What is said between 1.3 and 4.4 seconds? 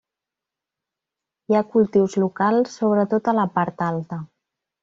Hi ha cultius locals sobretot a la part alta.